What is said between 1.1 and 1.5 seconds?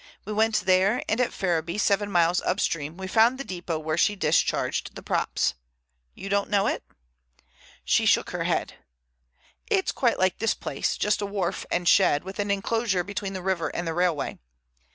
at